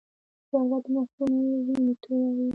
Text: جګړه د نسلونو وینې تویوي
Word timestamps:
جګړه 0.49 0.77
د 0.83 0.85
نسلونو 0.95 1.53
وینې 1.65 1.93
تویوي 2.03 2.47